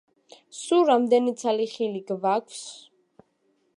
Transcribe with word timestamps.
სულ 0.59 0.81
რამდენი 0.89 1.33
ცალი 1.41 1.67
ხილი 1.75 2.03
გვაქვს? 2.11 2.67